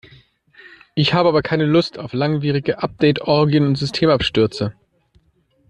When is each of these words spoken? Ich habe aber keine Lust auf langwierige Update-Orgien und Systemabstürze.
Ich 0.95 1.13
habe 1.13 1.29
aber 1.29 1.43
keine 1.43 1.65
Lust 1.65 1.99
auf 1.99 2.13
langwierige 2.13 2.81
Update-Orgien 2.81 3.67
und 3.67 3.75
Systemabstürze. 3.75 4.73